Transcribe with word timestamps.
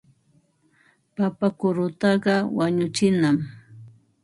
Papa 1.15 1.47
kurutaqa 1.59 2.33
wañuchinam. 2.57 3.37